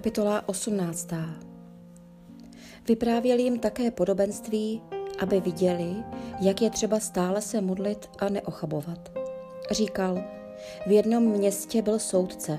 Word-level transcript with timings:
Kapitola 0.00 0.48
18. 0.48 1.08
Vyprávěl 2.88 3.38
jim 3.38 3.58
také 3.58 3.90
podobenství, 3.90 4.82
aby 5.18 5.40
viděli, 5.40 5.94
jak 6.40 6.62
je 6.62 6.70
třeba 6.70 7.00
stále 7.00 7.42
se 7.42 7.60
modlit 7.60 8.10
a 8.18 8.28
neochabovat. 8.28 9.12
Říkal, 9.70 10.24
v 10.86 10.90
jednom 10.90 11.22
městě 11.22 11.82
byl 11.82 11.98
soudce, 11.98 12.58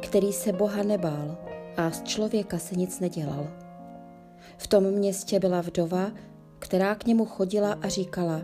který 0.00 0.32
se 0.32 0.52
Boha 0.52 0.82
nebál 0.82 1.38
a 1.76 1.90
z 1.90 2.02
člověka 2.02 2.58
se 2.58 2.74
nic 2.74 3.00
nedělal. 3.00 3.46
V 4.56 4.66
tom 4.66 4.84
městě 4.84 5.40
byla 5.40 5.60
vdova, 5.60 6.12
která 6.58 6.94
k 6.94 7.06
němu 7.06 7.24
chodila 7.26 7.72
a 7.82 7.88
říkala, 7.88 8.42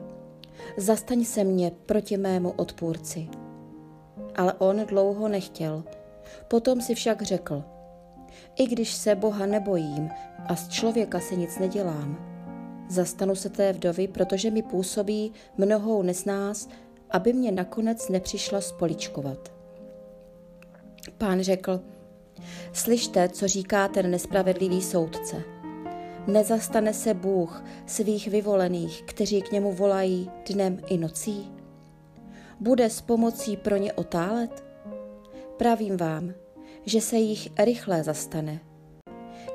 zastaň 0.77 1.25
se 1.25 1.45
mě 1.45 1.73
proti 1.87 2.17
mému 2.17 2.51
odpůrci. 2.51 3.29
Ale 4.36 4.53
on 4.53 4.86
dlouho 4.86 5.29
nechtěl. 5.29 5.85
Potom 6.49 6.80
si 6.80 6.94
však 6.94 7.22
řekl, 7.22 7.64
i 8.57 8.67
když 8.67 8.95
se 8.95 9.15
Boha 9.15 9.47
nebojím 9.47 10.11
a 10.47 10.57
z 10.57 10.69
člověka 10.69 11.21
se 11.21 11.37
nic 11.37 11.59
nedělám, 11.59 12.29
zastanu 12.89 13.35
se 13.35 13.49
té 13.49 13.73
vdovy, 13.73 14.09
protože 14.09 14.51
mi 14.51 14.63
působí 14.63 15.33
mnohou 15.57 16.03
nesnás, 16.03 16.69
aby 17.11 17.33
mě 17.33 17.53
nakonec 17.53 18.09
nepřišla 18.09 18.61
spoličkovat. 18.61 19.53
Pán 21.19 21.41
řekl, 21.41 21.81
slyšte, 22.73 23.29
co 23.29 23.49
říká 23.49 23.89
ten 23.89 24.11
nespravedlivý 24.11 24.83
soudce. 24.83 25.43
Nezastane 26.27 26.95
se 26.95 27.14
Bůh 27.14 27.64
svých 27.86 28.29
vyvolených, 28.29 29.03
kteří 29.03 29.43
k 29.43 29.53
němu 29.53 29.73
volají 29.73 30.31
dnem 30.50 30.79
i 30.86 30.99
nocí? 30.99 31.53
Bude 32.61 32.91
s 32.91 33.00
pomocí 33.00 33.56
pro 33.56 33.77
ně 33.77 33.92
otálet? 33.92 34.64
Pravím 35.56 35.97
vám, 35.97 36.34
že 36.86 37.00
se 37.00 37.16
jich 37.16 37.48
rychle 37.58 38.02
zastane. 38.02 38.60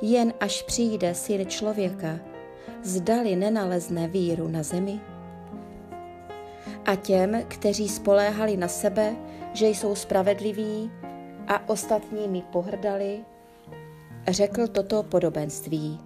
Jen 0.01 0.33
až 0.39 0.61
přijde 0.61 1.15
syn 1.15 1.45
člověka, 1.45 2.19
zdali 2.83 3.35
nenalezne 3.35 4.07
víru 4.07 4.47
na 4.47 4.63
zemi? 4.63 4.99
A 6.85 6.95
těm, 6.95 7.43
kteří 7.47 7.89
spoléhali 7.89 8.57
na 8.57 8.67
sebe, 8.67 9.15
že 9.53 9.67
jsou 9.67 9.95
spravedliví 9.95 10.91
a 11.47 11.69
ostatními 11.69 12.41
pohrdali, 12.51 13.19
řekl 14.27 14.67
toto 14.67 15.03
podobenství. 15.03 15.99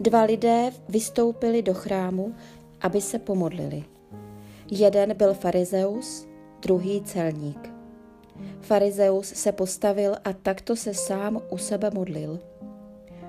Dva 0.00 0.22
lidé 0.22 0.72
vystoupili 0.88 1.62
do 1.62 1.74
chrámu, 1.74 2.34
aby 2.80 3.00
se 3.00 3.18
pomodlili. 3.18 3.84
Jeden 4.70 5.16
byl 5.16 5.34
farizeus, 5.34 6.26
druhý 6.62 7.02
celník. 7.02 7.73
Farizeus 8.60 9.26
se 9.26 9.52
postavil 9.52 10.16
a 10.24 10.32
takto 10.32 10.76
se 10.76 10.94
sám 10.94 11.42
u 11.50 11.58
sebe 11.58 11.90
modlil. 11.94 12.40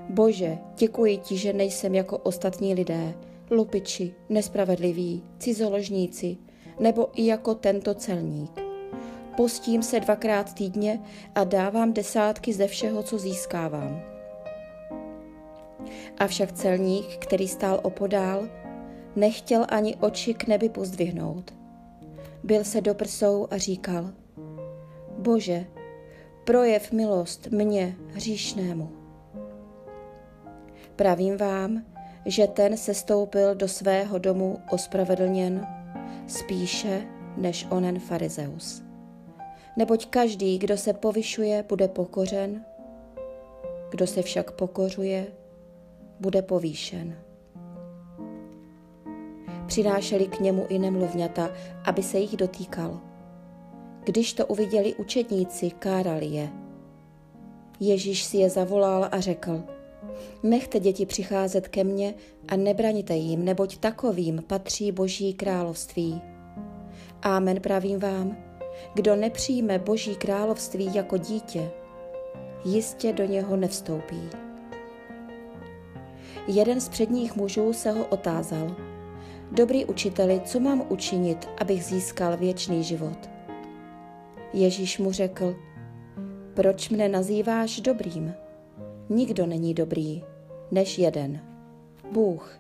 Bože, 0.09 0.57
děkuji 0.77 1.17
ti, 1.17 1.37
že 1.37 1.53
nejsem 1.53 1.95
jako 1.95 2.17
ostatní 2.17 2.73
lidé, 2.73 3.13
lupiči, 3.51 4.13
nespravedliví, 4.29 5.23
cizoložníci, 5.39 6.37
nebo 6.79 7.09
i 7.13 7.25
jako 7.25 7.55
tento 7.55 7.93
celník. 7.93 8.51
Postím 9.37 9.83
se 9.83 9.99
dvakrát 9.99 10.53
týdně 10.53 10.99
a 11.35 11.43
dávám 11.43 11.93
desátky 11.93 12.53
ze 12.53 12.67
všeho, 12.67 13.03
co 13.03 13.17
získávám. 13.17 14.01
Avšak 16.17 16.51
celník, 16.51 17.17
který 17.17 17.47
stál 17.47 17.79
opodál, 17.83 18.47
nechtěl 19.15 19.65
ani 19.69 19.95
oči 19.95 20.33
k 20.33 20.47
nebi 20.47 20.69
pozdvihnout. 20.69 21.53
Byl 22.43 22.63
se 22.63 22.81
do 22.81 22.93
prsou 22.93 23.47
a 23.51 23.57
říkal– 23.57 24.11
Bože, 25.25 25.65
projev 26.43 26.91
milost 26.91 27.47
mně, 27.51 27.95
hříšnému. 28.13 28.91
Pravím 30.95 31.37
vám, 31.37 31.85
že 32.25 32.47
ten 32.47 32.77
se 32.77 32.93
stoupil 32.93 33.55
do 33.55 33.67
svého 33.67 34.17
domu 34.17 34.59
ospravedlněn 34.69 35.67
spíše 36.27 37.07
než 37.37 37.67
onen 37.69 37.99
farizeus. 37.99 38.83
Neboť 39.77 40.05
každý, 40.05 40.57
kdo 40.57 40.77
se 40.77 40.93
povyšuje, 40.93 41.65
bude 41.69 41.87
pokořen, 41.87 42.65
kdo 43.89 44.07
se 44.07 44.21
však 44.21 44.51
pokořuje, 44.51 45.27
bude 46.19 46.41
povýšen. 46.41 47.17
Přinášeli 49.67 50.27
k 50.27 50.39
němu 50.39 50.65
i 50.69 50.79
nemluvňata, 50.79 51.49
aby 51.85 52.03
se 52.03 52.17
jich 52.17 52.37
dotýkal– 52.37 53.01
když 54.05 54.33
to 54.33 54.45
uviděli 54.45 54.95
učedníci, 54.95 55.71
kárali 55.71 56.25
je. 56.25 56.49
Ježíš 57.79 58.23
si 58.23 58.37
je 58.37 58.49
zavolal 58.49 59.09
a 59.11 59.19
řekl, 59.19 59.63
nechte 60.43 60.79
děti 60.79 61.05
přicházet 61.05 61.67
ke 61.67 61.83
mně 61.83 62.13
a 62.47 62.55
nebraňte 62.55 63.15
jim, 63.15 63.45
neboť 63.45 63.77
takovým 63.77 64.43
patří 64.47 64.91
Boží 64.91 65.33
království. 65.33 66.21
Amen 67.21 67.61
pravím 67.61 67.99
vám, 67.99 68.37
kdo 68.93 69.15
nepřijme 69.15 69.79
Boží 69.79 70.15
království 70.15 70.95
jako 70.95 71.17
dítě, 71.17 71.71
jistě 72.65 73.13
do 73.13 73.25
něho 73.25 73.55
nevstoupí. 73.55 74.21
Jeden 76.47 76.81
z 76.81 76.89
předních 76.89 77.35
mužů 77.35 77.73
se 77.73 77.91
ho 77.91 78.05
otázal. 78.05 78.75
Dobrý 79.51 79.85
učiteli, 79.85 80.41
co 80.45 80.59
mám 80.59 80.83
učinit, 80.89 81.49
abych 81.57 81.83
získal 81.83 82.37
věčný 82.37 82.83
život? 82.83 83.34
Ježíš 84.55 84.97
mu 84.99 85.11
řekl, 85.11 85.55
proč 86.53 86.89
mne 86.89 87.09
nazýváš 87.09 87.81
dobrým? 87.81 88.33
Nikdo 89.09 89.45
není 89.45 89.73
dobrý, 89.73 90.23
než 90.71 90.97
jeden. 90.97 91.39
Bůh. 92.11 92.59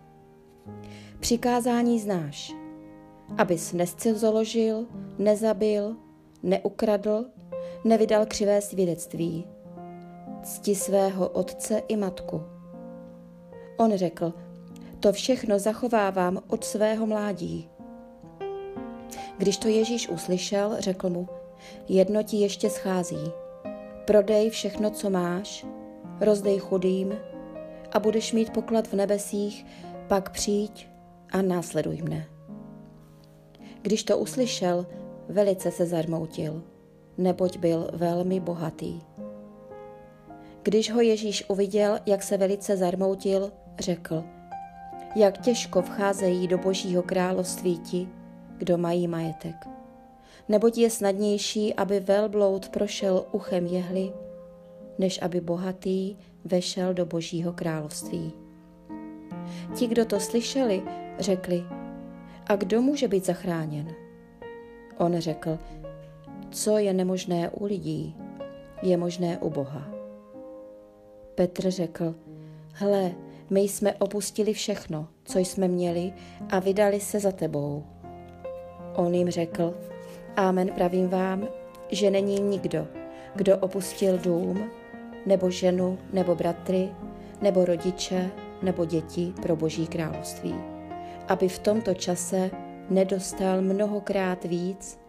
Přikázání 1.19 1.99
znáš, 1.99 2.53
abys 3.37 3.73
nescizoložil, 3.73 4.85
nezabil, 5.17 5.95
neukradl, 6.43 7.25
nevydal 7.83 8.25
křivé 8.25 8.61
svědectví. 8.61 9.47
Cti 10.43 10.75
svého 10.75 11.29
otce 11.29 11.81
i 11.87 11.97
matku. 11.97 12.43
On 13.77 13.97
řekl, 13.97 14.33
to 14.99 15.11
všechno 15.11 15.59
zachovávám 15.59 16.39
od 16.47 16.63
svého 16.63 17.05
mládí. 17.05 17.69
Když 19.37 19.57
to 19.57 19.67
Ježíš 19.67 20.09
uslyšel, 20.09 20.75
řekl 20.79 21.09
mu, 21.09 21.27
Jedno 21.87 22.23
ti 22.23 22.37
ještě 22.37 22.69
schází. 22.69 23.31
Prodej 24.05 24.49
všechno, 24.49 24.89
co 24.89 25.09
máš, 25.09 25.65
rozdej 26.21 26.59
chudým 26.59 27.13
a 27.91 27.99
budeš 27.99 28.33
mít 28.33 28.49
poklad 28.49 28.87
v 28.87 28.93
nebesích, 28.93 29.65
pak 30.07 30.29
přijď 30.29 30.87
a 31.31 31.41
následuj 31.41 32.01
mne. 32.01 32.27
Když 33.81 34.03
to 34.03 34.17
uslyšel, 34.17 34.85
velice 35.29 35.71
se 35.71 35.85
zarmoutil, 35.85 36.63
neboť 37.17 37.57
byl 37.57 37.89
velmi 37.93 38.39
bohatý. 38.39 39.01
Když 40.63 40.91
ho 40.91 41.01
Ježíš 41.01 41.49
uviděl, 41.49 41.99
jak 42.05 42.23
se 42.23 42.37
velice 42.37 42.77
zarmoutil, 42.77 43.51
řekl, 43.79 44.23
jak 45.15 45.37
těžko 45.37 45.81
vcházejí 45.81 46.47
do 46.47 46.57
božího 46.57 47.03
království 47.03 47.77
ti, 47.77 48.07
kdo 48.57 48.77
mají 48.77 49.07
majetek 49.07 49.55
neboť 50.49 50.77
je 50.77 50.89
snadnější, 50.89 51.73
aby 51.73 51.99
velbloud 51.99 52.69
prošel 52.69 53.25
uchem 53.31 53.65
jehly, 53.65 54.13
než 54.97 55.21
aby 55.21 55.41
bohatý 55.41 56.17
vešel 56.45 56.93
do 56.93 57.05
božího 57.05 57.53
království. 57.53 58.33
Ti, 59.75 59.87
kdo 59.87 60.05
to 60.05 60.19
slyšeli, 60.19 60.83
řekli, 61.19 61.63
a 62.47 62.55
kdo 62.55 62.81
může 62.81 63.07
být 63.07 63.25
zachráněn? 63.25 63.87
On 64.97 65.19
řekl, 65.19 65.59
co 66.49 66.77
je 66.77 66.93
nemožné 66.93 67.49
u 67.49 67.65
lidí, 67.65 68.15
je 68.81 68.97
možné 68.97 69.37
u 69.37 69.49
Boha. 69.49 69.87
Petr 71.35 71.71
řekl, 71.71 72.15
hle, 72.73 73.11
my 73.49 73.61
jsme 73.61 73.93
opustili 73.93 74.53
všechno, 74.53 75.07
co 75.25 75.39
jsme 75.39 75.67
měli 75.67 76.13
a 76.49 76.59
vydali 76.59 76.99
se 76.99 77.19
za 77.19 77.31
tebou. 77.31 77.83
On 78.95 79.15
jim 79.15 79.29
řekl, 79.29 79.77
Amen 80.35 80.69
pravím 80.75 81.09
vám, 81.09 81.47
že 81.91 82.11
není 82.11 82.39
nikdo, 82.39 82.87
kdo 83.35 83.57
opustil 83.57 84.17
dům, 84.17 84.69
nebo 85.25 85.49
ženu, 85.49 85.97
nebo 86.13 86.35
bratry, 86.35 86.89
nebo 87.41 87.65
rodiče, 87.65 88.31
nebo 88.61 88.85
děti 88.85 89.33
pro 89.41 89.55
Boží 89.55 89.87
království, 89.87 90.55
aby 91.27 91.49
v 91.49 91.59
tomto 91.59 91.93
čase 91.93 92.51
nedostal 92.89 93.61
mnohokrát 93.61 94.43
víc 94.43 94.99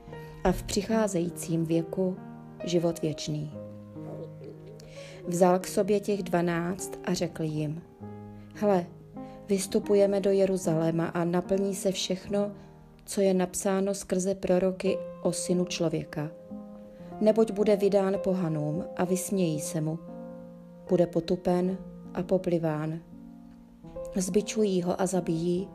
a 0.44 0.52
v 0.52 0.62
přicházejícím 0.62 1.64
věku 1.64 2.17
život 2.64 3.02
věčný. 3.02 3.52
Vzal 5.26 5.58
k 5.58 5.67
sobě 5.67 6.00
těch 6.00 6.23
dvanáct 6.23 6.93
a 7.05 7.14
řekl 7.14 7.43
jim, 7.43 7.82
hle, 8.55 8.87
vystupujeme 9.49 10.20
do 10.20 10.31
Jeruzaléma 10.31 11.06
a 11.06 11.25
naplní 11.25 11.75
se 11.75 11.93
všechno, 11.93 12.52
co 13.05 13.20
je 13.20 13.34
napsáno 13.34 13.94
skrze 13.94 14.34
proroky 14.34 14.99
o 15.26 15.32
synu 15.32 15.64
člověka. 15.64 16.31
Neboť 17.20 17.52
bude 17.52 17.76
vydán 17.76 18.19
pohanům 18.25 18.84
a 18.96 19.05
vysmějí 19.05 19.61
se 19.61 19.81
mu, 19.81 19.99
bude 20.88 21.06
potupen 21.06 21.78
a 22.14 22.23
popliván. 22.23 23.00
Zbičují 24.17 24.82
ho 24.82 25.00
a 25.00 25.06
zabijí 25.06 25.69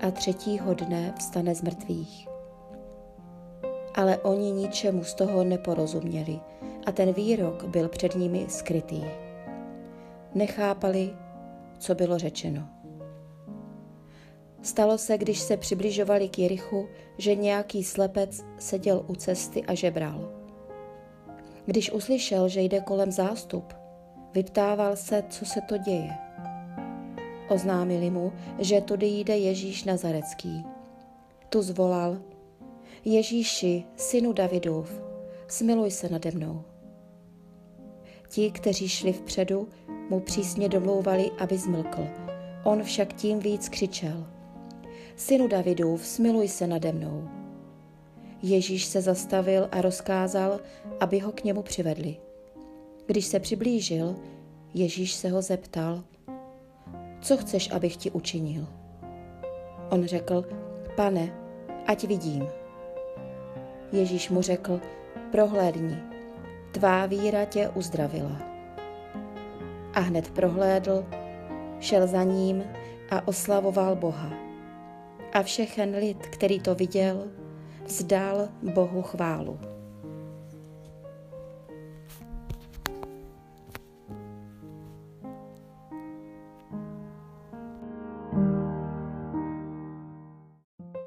a 0.00 0.10
třetího 0.10 0.74
dne 0.74 1.14
vstane 1.18 1.54
z 1.54 1.62
mrtvých. 1.62 2.28
Ale 3.94 4.18
oni 4.18 4.52
ničemu 4.52 5.04
z 5.04 5.14
toho 5.14 5.44
neporozuměli 5.44 6.40
a 6.86 6.92
ten 6.92 7.12
výrok 7.12 7.64
byl 7.64 7.88
před 7.88 8.14
nimi 8.14 8.46
skrytý. 8.48 9.04
Nechápali, 10.34 11.10
co 11.78 11.94
bylo 11.94 12.18
řečeno. 12.18 12.79
Stalo 14.62 14.98
se, 14.98 15.18
když 15.18 15.40
se 15.40 15.56
přibližovali 15.56 16.28
k 16.28 16.38
Jerichu, 16.38 16.88
že 17.18 17.34
nějaký 17.34 17.84
slepec 17.84 18.44
seděl 18.58 19.04
u 19.06 19.14
cesty 19.14 19.64
a 19.64 19.74
žebral. 19.74 20.32
Když 21.66 21.92
uslyšel, 21.92 22.48
že 22.48 22.60
jde 22.60 22.80
kolem 22.80 23.12
zástup, 23.12 23.72
vyptával 24.34 24.96
se, 24.96 25.24
co 25.28 25.44
se 25.44 25.60
to 25.60 25.76
děje. 25.76 26.10
Oznámili 27.48 28.10
mu, 28.10 28.32
že 28.58 28.80
tudy 28.80 29.06
jde 29.06 29.38
Ježíš 29.38 29.84
Nazarecký. 29.84 30.64
Tu 31.48 31.62
zvolal, 31.62 32.18
Ježíši, 33.04 33.84
synu 33.96 34.32
Davidův, 34.32 35.02
smiluj 35.48 35.90
se 35.90 36.08
nade 36.08 36.30
mnou. 36.30 36.64
Ti, 38.28 38.50
kteří 38.50 38.88
šli 38.88 39.12
vpředu, 39.12 39.68
mu 40.10 40.20
přísně 40.20 40.68
domlouvali, 40.68 41.30
aby 41.38 41.58
zmlkl. 41.58 42.06
On 42.64 42.82
však 42.82 43.12
tím 43.12 43.38
víc 43.38 43.68
křičel. 43.68 44.26
Synu 45.16 45.48
Davidův, 45.48 46.06
smiluj 46.06 46.48
se 46.48 46.66
nade 46.66 46.92
mnou. 46.92 47.28
Ježíš 48.42 48.84
se 48.84 49.00
zastavil 49.00 49.68
a 49.72 49.80
rozkázal, 49.80 50.60
aby 51.00 51.18
ho 51.18 51.32
k 51.32 51.44
němu 51.44 51.62
přivedli. 51.62 52.16
Když 53.06 53.26
se 53.26 53.40
přiblížil, 53.40 54.16
Ježíš 54.74 55.12
se 55.12 55.28
ho 55.28 55.42
zeptal, 55.42 56.02
co 57.20 57.36
chceš, 57.36 57.70
abych 57.70 57.96
ti 57.96 58.10
učinil? 58.10 58.66
On 59.90 60.04
řekl, 60.04 60.44
pane, 60.96 61.34
ať 61.86 62.04
vidím. 62.04 62.46
Ježíš 63.92 64.30
mu 64.30 64.42
řekl, 64.42 64.80
prohlédni, 65.32 65.98
tvá 66.72 67.06
víra 67.06 67.44
tě 67.44 67.68
uzdravila. 67.68 68.42
A 69.94 70.00
hned 70.00 70.30
prohlédl, 70.30 71.06
šel 71.80 72.06
za 72.06 72.22
ním 72.22 72.64
a 73.10 73.28
oslavoval 73.28 73.96
Boha. 73.96 74.49
A 75.32 75.42
všechen 75.42 75.96
lid, 75.96 76.26
který 76.26 76.60
to 76.60 76.74
viděl, 76.74 77.24
vzdal 77.84 78.48
Bohu 78.62 79.02
chválu. 79.02 79.69